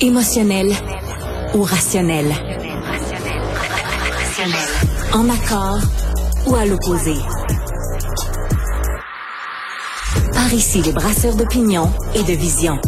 [0.00, 0.72] Émotionnel
[1.54, 2.26] ou rationnel?
[5.12, 5.78] En accord
[6.46, 7.14] ou à l'opposé?
[10.32, 12.78] Par ici, les brasseurs d'opinion et de vision.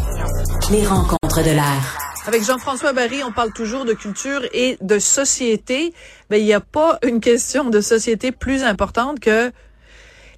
[0.70, 1.98] Les rencontres de l'air.
[2.26, 5.92] Avec Jean-François Barry, on parle toujours de culture et de société.
[6.30, 9.52] Mais il n'y a pas une question de société plus importante que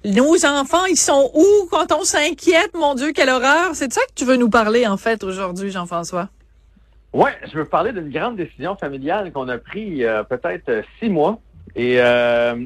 [0.03, 2.71] nos enfants, ils sont où quand on s'inquiète?
[2.75, 3.71] Mon Dieu, quelle horreur!
[3.73, 6.29] C'est de ça que tu veux nous parler, en fait, aujourd'hui, Jean-François?
[7.15, 11.07] Oui, je veux parler d'une grande décision familiale qu'on a prise euh, peut-être euh, six
[11.07, 11.39] mois.
[11.73, 12.57] Et euh,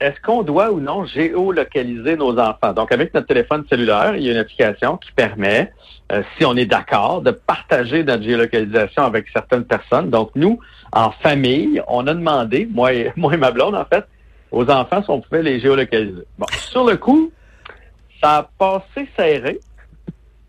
[0.00, 2.74] est-ce qu'on doit ou non géolocaliser nos enfants?
[2.74, 5.72] Donc, avec notre téléphone cellulaire, il y a une application qui permet,
[6.36, 10.10] si on est d'accord, de partager notre géolocalisation avec certaines personnes.
[10.10, 10.58] Donc, nous,
[10.92, 14.04] en famille, on a demandé, moi et, moi et ma blonde, en fait,
[14.50, 16.22] aux enfants si on pouvait les géolocaliser.
[16.38, 17.32] Bon, sur le coup,
[18.22, 19.58] ça a passé serré.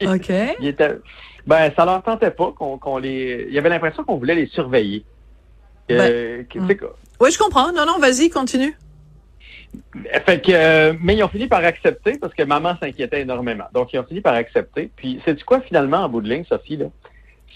[0.02, 0.32] OK.
[0.60, 0.98] Il était,
[1.48, 3.46] ben, ça leur tentait pas qu'on les.
[3.48, 5.04] Il y avait l'impression qu'on voulait les surveiller.
[5.88, 6.76] Ben, hmm.
[7.22, 7.72] Oui, je comprends.
[7.72, 8.78] Non, non, vas-y, continue.
[10.26, 13.66] Fait que, euh, mais ils ont fini par accepter parce que maman s'inquiétait énormément.
[13.74, 14.92] Donc, ils ont fini par accepter.
[14.96, 16.78] Puis, c'est du quoi finalement en bout de ligne, Sophie?
[16.78, 16.88] Là?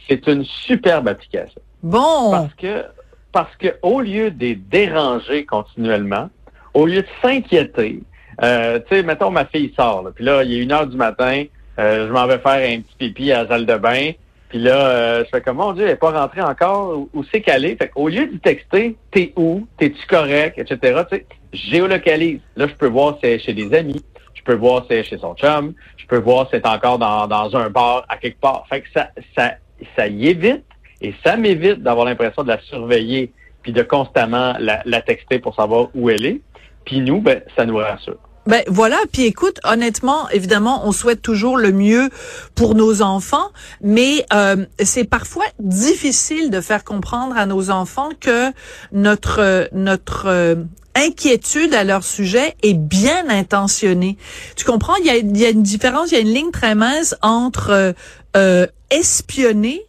[0.08, 1.62] C'est une superbe application.
[1.84, 2.32] Bon.
[2.32, 2.86] Parce que
[3.32, 6.30] parce que au lieu de les déranger continuellement,
[6.74, 8.04] au lieu de s'inquiéter,
[8.44, 11.46] euh, tu sais, mettons ma fille sort, puis là, il est une heure du matin,
[11.82, 14.12] euh, je m'en vais faire un petit pipi à la salle de bain,
[14.50, 17.42] puis là, euh, je fais comme, mon Dieu, elle n'est pas rentrée encore, où, c'est
[17.42, 17.78] qu'elle est?
[17.78, 22.42] Fait au lieu de texter, t'es où, t'es-tu correct, etc., tu sais, géolocalise.
[22.56, 25.18] Là, je peux voir si c'est chez des amis, je peux voir si c'est chez
[25.18, 28.66] son chum, je peux voir si c'est encore dans, dans un bar à quelque part.
[28.68, 29.54] Fait que ça, ça,
[29.96, 30.66] ça y évite
[31.00, 33.32] et ça m'évite d'avoir l'impression de la surveiller
[33.64, 36.42] puis de constamment la, la, texter pour savoir où elle est.
[36.86, 38.18] Puis nous, ben, ça nous rassure.
[38.48, 42.10] Ben voilà, puis écoute, honnêtement, évidemment, on souhaite toujours le mieux
[42.56, 48.52] pour nos enfants, mais euh, c'est parfois difficile de faire comprendre à nos enfants que
[48.92, 50.56] notre notre euh,
[50.96, 54.18] inquiétude à leur sujet est bien intentionnée.
[54.56, 54.96] Tu comprends?
[54.96, 57.94] Il y a, y a une différence, il y a une ligne très mince entre
[58.36, 59.86] euh, espionner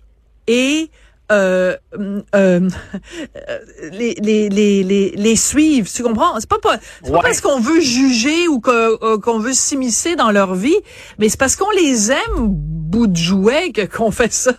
[0.47, 0.91] et
[1.33, 1.77] euh,
[2.35, 2.69] euh,
[3.93, 5.89] les, les, les, les, suivre.
[5.89, 6.39] Tu comprends?
[6.39, 10.55] C'est pas, pas, pas parce qu'on veut juger ou euh, qu'on veut s'immiscer dans leur
[10.55, 10.77] vie,
[11.19, 14.53] mais c'est parce qu'on les aime, bout de jouet, qu'on fait ça.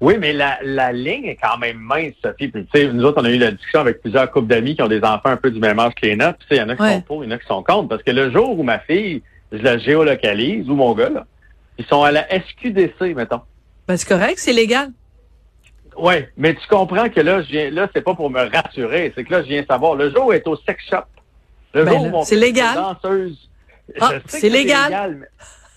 [0.00, 2.48] Oui, mais la, la ligne est quand même mince, Sophie.
[2.48, 4.82] Puis, tu sais, nous autres, on a eu la discussion avec plusieurs couples d'amis qui
[4.82, 6.38] ont des enfants un peu du même âge que les nôtres.
[6.50, 7.88] il y en a qui sont pour, il y en a qui sont contre.
[7.88, 9.22] Parce que le jour où ma fille,
[9.52, 11.26] je la géolocalise, ou mon gars, là,
[11.76, 13.42] ils sont à la SQDC, mettons.
[13.86, 14.90] Ben, c'est correct, c'est légal.
[16.00, 19.24] Oui, mais tu comprends que là, je viens, là, c'est pas pour me rassurer, c'est
[19.24, 19.94] que là, je viens savoir.
[19.94, 21.04] Le jour est au sex shop.
[21.74, 22.74] Le ben jour où c'est légal.
[22.74, 23.50] Danseuse.
[24.00, 25.28] Ah, c'est légal.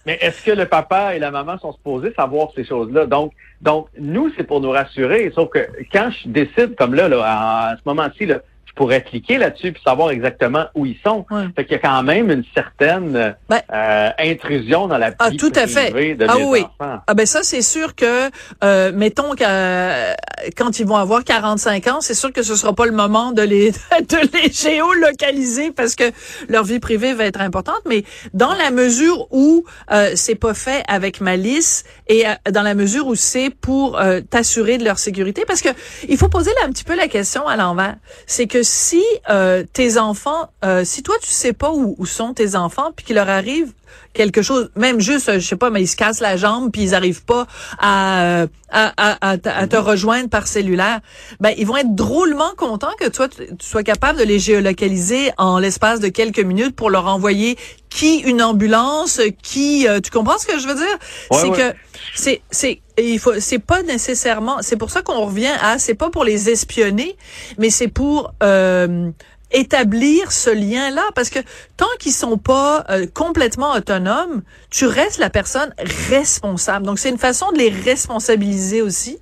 [0.06, 3.06] mais, est-ce que le papa et la maman sont supposés savoir ces choses-là?
[3.06, 5.32] Donc, donc, nous, c'est pour nous rassurer.
[5.36, 7.24] Sauf que quand je décide, comme là, là
[7.72, 8.26] à ce moment-ci,
[8.74, 11.26] là, pourrais cliquer là-dessus puis savoir exactement où ils sont.
[11.30, 11.46] Ouais.
[11.56, 15.30] Fait qu'il y a quand même une certaine ben, euh, intrusion dans la vie ah,
[15.38, 16.16] tout à fait.
[16.16, 16.62] de ah, oui.
[16.62, 17.00] enfants.
[17.08, 18.30] Ah ben ça c'est sûr que
[18.64, 20.14] euh, mettons que euh,
[20.58, 23.42] quand ils vont avoir 45 ans, c'est sûr que ce sera pas le moment de
[23.42, 26.06] les de les géolocaliser parce que
[26.50, 28.04] leur vie privée va être importante, mais
[28.34, 33.08] dans la mesure où euh, c'est pas fait avec malice et euh, dans la mesure
[33.08, 35.70] où c'est pour t'assurer de leur sécurité parce que
[36.08, 37.96] il faut poser là un petit peu la question à l'envers.
[38.26, 42.34] C'est que si euh, tes enfants, euh, si toi tu sais pas où, où sont
[42.34, 43.72] tes enfants, puis qu'il leur arrive
[44.14, 46.96] quelque chose, même juste, je sais pas, mais ils se cassent la jambe puis ils
[46.96, 47.48] arrivent pas
[47.80, 51.00] à, à, à, à, te rejoindre par cellulaire,
[51.40, 55.60] ben ils vont être drôlement contents que toi tu sois capable de les géolocaliser en
[55.60, 57.58] l'espace de quelques minutes pour leur envoyer
[57.90, 60.98] qui une ambulance, qui, euh, tu comprends ce que je veux dire?
[61.32, 61.76] C'est que
[62.14, 66.10] c'est c'est il faut c'est pas nécessairement, c'est pour ça qu'on revient à c'est pas
[66.10, 67.16] pour les espionner,
[67.58, 69.12] mais c'est pour euh,
[69.52, 71.40] établir ce lien-là parce que
[71.78, 75.74] tant qu'ils sont pas euh, complètement autonomes, tu restes la personne
[76.10, 76.86] responsable.
[76.86, 79.20] Donc c'est une façon de les responsabiliser aussi.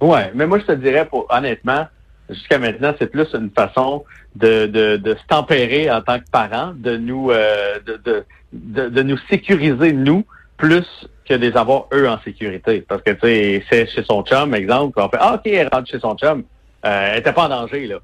[0.00, 1.86] Ouais, mais moi je te dirais honnêtement,
[2.30, 4.04] jusqu'à maintenant, c'est plus une façon
[4.36, 9.02] de, de, de se tempérer en tant que parents, de nous euh, de, de, de,
[9.02, 10.24] nous sécuriser nous
[10.56, 10.86] plus
[11.28, 12.84] que de les avoir eux en sécurité.
[12.86, 15.88] Parce que tu sais, c'est chez son chum, exemple, on fait Ah, ok, elle rentre
[15.90, 16.44] chez son chum.
[16.84, 17.98] Euh, elle était pas en danger, là.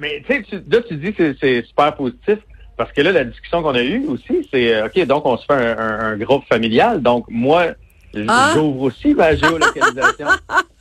[0.00, 2.38] mais tu sais, là, tu dis que c'est super positif.
[2.76, 5.44] Parce que là, la discussion qu'on a eue aussi, c'est euh, OK, donc on se
[5.44, 7.02] fait un, groupe familial.
[7.02, 7.72] Donc, moi,
[8.28, 8.52] ah.
[8.54, 10.28] j'ouvre aussi ma géolocalisation.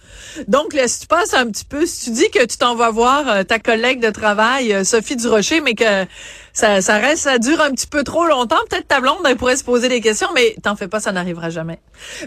[0.48, 3.28] Donc, laisse tu passes un petit peu, si tu dis que tu t'en vas voir
[3.28, 6.06] euh, ta collègue de travail, euh, Sophie Durocher, mais que
[6.54, 9.56] ça, ça reste, ça dure un petit peu trop longtemps, peut-être ta blonde, elle pourrait
[9.56, 11.80] se poser des questions, mais t'en fais pas, ça n'arrivera jamais.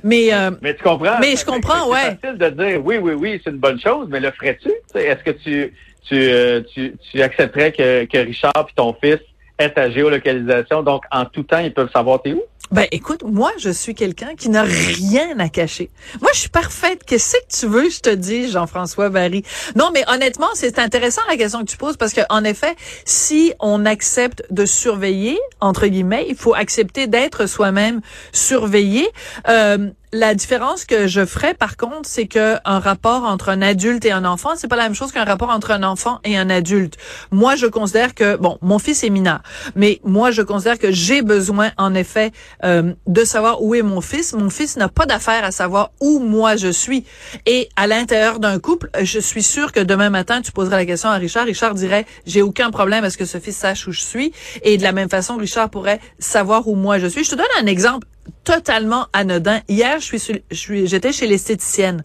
[0.05, 1.19] Mais, euh, Mais tu comprends?
[1.21, 2.17] Mais je comprends, ouais.
[2.23, 4.71] C'est facile de dire oui, oui, oui, c'est une bonne chose, mais le ferais-tu?
[4.95, 5.75] Est-ce que tu,
[6.07, 9.19] tu, euh, tu, tu accepterais que, que Richard puis ton fils
[9.59, 12.43] aient ta géolocalisation, donc en tout temps, ils peuvent savoir t'es où?
[12.71, 15.91] Ben écoute, moi je suis quelqu'un qui n'a rien à cacher.
[16.21, 17.03] Moi je suis parfaite.
[17.05, 19.43] Qu'est-ce que tu veux je te dis, Jean-François Barry?
[19.75, 23.53] Non, mais honnêtement, c'est intéressant la question que tu poses parce que en effet, si
[23.59, 28.01] on accepte de surveiller entre guillemets, il faut accepter d'être soi-même
[28.33, 29.09] surveillé.
[29.49, 34.05] Euh, la différence que je ferais, par contre, c'est que un rapport entre un adulte
[34.05, 36.51] et un enfant, c'est pas la même chose qu'un rapport entre un enfant et un
[36.51, 36.97] adulte.
[37.31, 39.41] Moi, je considère que bon, mon fils est mineur,
[39.77, 42.33] mais moi, je considère que j'ai besoin, en effet,
[42.65, 44.33] euh, de savoir où est mon fils.
[44.33, 47.05] Mon fils n'a pas d'affaire à savoir où moi je suis.
[47.47, 51.11] Et à l'intérieur d'un couple, je suis sûre que demain matin, tu poserais la question
[51.11, 51.45] à Richard.
[51.45, 54.33] Richard dirait, j'ai aucun problème à ce que ce fils sache où je suis.
[54.63, 57.23] Et de la même façon, Richard pourrait savoir où moi je suis.
[57.23, 58.09] Je te donne un exemple
[58.45, 59.61] totalement anodin.
[59.69, 62.05] Hier, je suis, sur- je suis, j'étais chez l'esthéticienne.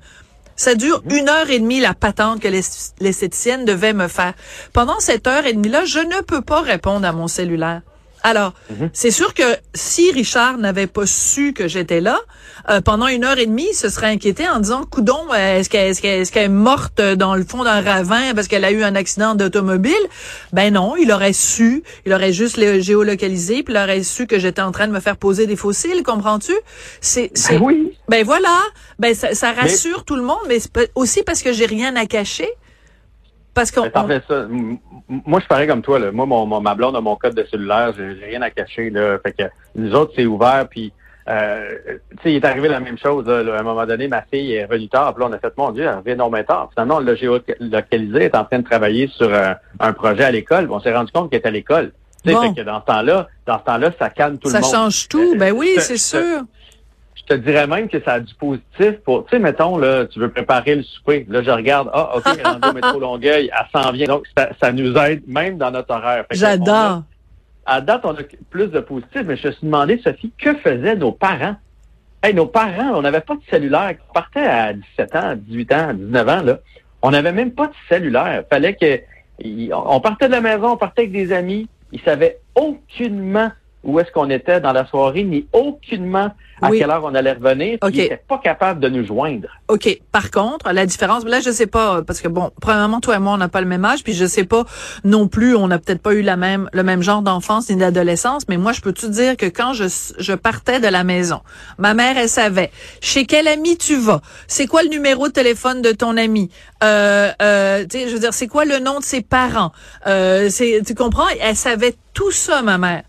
[0.58, 4.34] Ça dure une heure et demie la patente que l'est- l'esthéticienne devait me faire.
[4.72, 7.82] Pendant cette heure et demie-là, je ne peux pas répondre à mon cellulaire.
[8.26, 8.54] Alors,
[8.92, 9.44] c'est sûr que
[9.76, 12.20] si Richard n'avait pas su que j'étais là,
[12.72, 15.70] euh, pendant une heure et demie, il se serait inquiété en disant, coudon, euh, est-ce
[15.70, 19.94] qu'elle est, morte dans le fond d'un ravin parce qu'elle a eu un accident d'automobile?
[20.54, 24.40] Ben non, il aurait su, il aurait juste le géolocalisé, puis il aurait su que
[24.40, 26.54] j'étais en train de me faire poser des fossiles, comprends-tu?
[27.02, 27.94] C'est, Ben oui.
[28.10, 28.60] ben voilà,
[28.98, 30.58] ben ça, ça rassure tout le monde, mais
[30.96, 32.50] aussi parce que j'ai rien à cacher.
[33.56, 33.84] Parce qu'on
[34.28, 34.46] ça.
[35.08, 35.98] Moi, je pareil comme toi.
[35.98, 36.12] Là.
[36.12, 37.94] Moi, mon, mon- ma blonde a mon code de cellulaire.
[37.98, 38.90] J'ai rien à cacher.
[38.92, 39.18] Là.
[39.24, 39.44] Fait que
[39.76, 40.68] nous autres, c'est ouvert.
[40.70, 40.92] Puis,
[41.30, 41.70] euh,
[42.12, 43.26] tu sais, il est arrivé la même chose.
[43.26, 45.14] Là, À un moment donné, ma fille est revenue tard.
[45.16, 46.70] Puis là, on a fait, mon Dieu, elle revient mais tard.
[46.74, 48.18] Finalement, on l'a géolocalisé.
[48.18, 50.68] Elle est en train de travailler sur un, un projet à l'école.
[50.70, 51.92] On s'est rendu compte qu'elle est à l'école.
[52.24, 52.42] Tu sais, Bon.
[52.42, 54.74] fait que dans ce temps-là, dans ce temps-là, ça calme tout ça le monde.
[54.74, 55.34] change tout.
[55.34, 56.42] Euh, Ben oui, c'est sûr.
[57.28, 60.20] Je te dirais même que ça a du positif pour, tu sais, mettons, là, tu
[60.20, 61.26] veux préparer le souper.
[61.28, 62.26] Là, je regarde, ah, OK,
[62.70, 64.06] au métro Longueuil, elle s'en vient.
[64.06, 66.26] Donc, ça, ça nous aide même dans notre horaire.
[66.32, 67.04] J'adore.
[67.66, 70.96] À date, on a plus de positif, mais je me suis demandé, Sophie, que faisaient
[70.96, 71.56] nos parents?
[72.22, 73.96] Hey, nos parents, on n'avait pas de cellulaire.
[74.10, 76.60] On partait à 17 ans, 18 ans, 19 ans, là.
[77.02, 78.44] On n'avait même pas de cellulaire.
[78.52, 79.00] Fallait que,
[79.74, 81.68] on partait de la maison, on partait avec des amis.
[81.92, 83.52] Ils savaient aucunement
[83.86, 86.80] où est-ce qu'on était dans la soirée, ni aucunement à Oui.
[86.80, 87.78] quelle heure on allait revenir.
[87.80, 87.94] puis OK.
[87.96, 89.48] Ils n'étaient pas capables de nous joindre.
[89.68, 90.00] OK.
[90.12, 93.34] Par contre, la différence, là, je sais pas, parce que bon, premièrement, toi et moi,
[93.34, 94.64] on n'a pas le même âge, puis je sais pas
[95.04, 98.44] non plus, on n'a peut-être pas eu la même, le même genre d'enfance ni d'adolescence,
[98.50, 99.84] mais moi, je peux te dire que quand je,
[100.18, 101.42] je partais de la maison,
[101.78, 102.72] ma mère, elle savait
[103.02, 106.50] chez quel ami tu vas, c'est quoi le numéro de téléphone de ton ami,
[106.84, 109.72] euh, euh, je veux dire, c'est quoi le nom de ses parents,
[110.08, 110.50] euh,
[110.86, 111.28] tu comprends?
[111.42, 113.04] Elle savait tout ça, ma mère.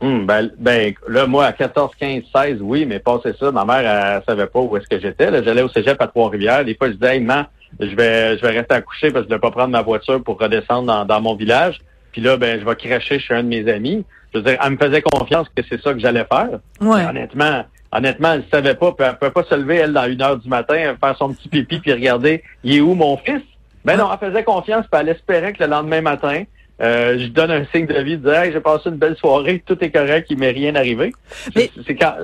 [0.00, 3.78] Hum, ben, ben, là, moi, à 14, 15, 16, oui, mais passé ça, ma mère,
[3.78, 5.30] elle, savait pas où est-ce que j'étais.
[5.30, 6.64] Là, J'allais au cégep à Trois-Rivières.
[6.64, 7.46] Des fois, je disais, hey, maman,
[7.80, 9.82] je vais, je vais rester à coucher parce que je ne vais pas prendre ma
[9.82, 11.80] voiture pour redescendre dans, dans mon village.
[12.12, 14.04] Puis là, ben, je vais cracher chez un de mes amis.
[14.32, 16.60] Je veux dire, elle me faisait confiance que c'est ça que j'allais faire.
[16.80, 17.06] Ouais.
[17.06, 18.92] Honnêtement, honnêtement, elle ne savait pas.
[18.92, 21.32] Puis elle ne pouvait pas se lever, elle, dans une heure du matin, faire son
[21.32, 23.42] petit pipi puis regarder, il est où mon fils?
[23.84, 26.42] Ben non, elle faisait confiance puis elle espérait que le lendemain matin,
[26.82, 29.62] euh, je donne un signe de vie, de dire, hey, j'ai passé une belle soirée,
[29.64, 31.12] tout est correct, il m'est rien arrivé.
[31.54, 32.14] Mais- C'est- c'est quand,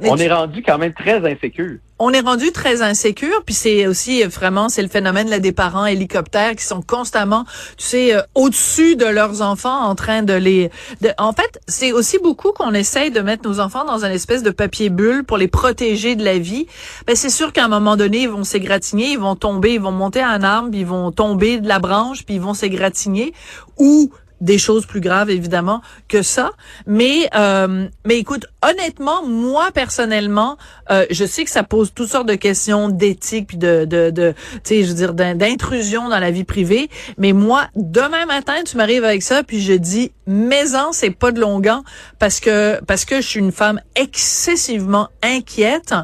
[0.00, 1.78] Mais on tu- est rendu quand même très insécure.
[2.00, 5.52] on est rendu très insécure, puis c'est aussi euh, vraiment c'est le phénomène là, des
[5.52, 7.44] parents hélicoptères qui sont constamment,
[7.76, 10.70] tu sais, euh, au-dessus de leurs enfants, en train de les.
[11.00, 14.42] de- en fait, c'est aussi beaucoup qu'on essaye de mettre nos enfants dans une espèce
[14.42, 16.66] de papier bulle pour les protéger de la vie.
[17.06, 19.92] Ben c'est sûr qu'à un moment donné, ils vont s'égratigner, ils vont tomber, ils vont
[19.92, 23.32] monter à un arbre, puis ils vont tomber de la branche, puis ils vont s'égratigner,
[23.78, 24.10] ou
[24.40, 26.52] des choses plus graves évidemment que ça.
[26.86, 30.56] Mais euh, mais écoute honnêtement moi personnellement
[30.90, 34.34] euh, je sais que ça pose toutes sortes de questions d'éthique puis de de, de
[34.54, 36.88] tu sais je veux dire d'in- d'intrusion dans la vie privée.
[37.18, 41.40] Mais moi demain matin tu m'arrives avec ça puis je dis maison c'est pas de
[41.40, 41.82] longuant
[42.18, 45.94] parce que parce que je suis une femme excessivement inquiète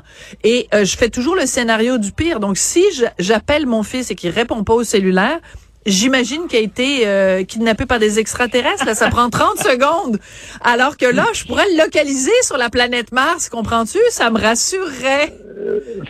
[0.45, 2.39] et euh, je fais toujours le scénario du pire.
[2.41, 2.85] Donc si
[3.19, 5.41] j'appelle mon fils et qu'il répond pas au cellulaire
[5.87, 8.85] j'imagine qu'il a été euh, kidnappé par des extraterrestres.
[8.85, 10.19] Là, ça prend 30 secondes.
[10.63, 13.99] Alors que là, je pourrais le localiser sur la planète Mars, comprends-tu?
[14.11, 15.33] Ça me rassurerait.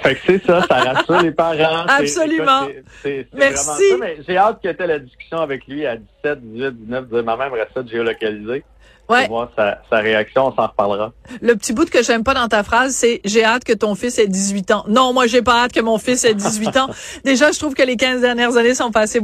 [0.02, 1.84] fait que c'est ça, ça rassure les parents.
[1.88, 2.68] Absolument.
[3.02, 3.82] C'est, Merci.
[4.26, 7.44] J'ai hâte que tu aies la discussion avec lui à 17, 18, 19, dire maman
[7.44, 8.64] aimerait ça de géolocaliser.
[9.10, 9.26] Ouais.
[9.26, 11.12] Pour voir sa, sa réaction, on s'en reparlera.
[11.40, 14.20] Le petit bout que j'aime pas dans ta phrase, c'est j'ai hâte que ton fils
[14.20, 14.84] ait 18 ans.
[14.86, 16.88] Non, moi j'ai pas hâte que mon fils ait 18 ans.
[17.24, 19.18] Déjà, je trouve que les 15 dernières années sont passées